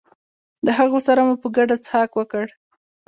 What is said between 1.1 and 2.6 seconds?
مو په ګډه څښاک وکړ.